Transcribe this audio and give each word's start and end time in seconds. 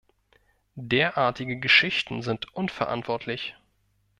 Derartige 0.73 1.59
Geschichten 1.59 2.23
sind 2.23 2.55
unverantwortlich. 2.55 3.55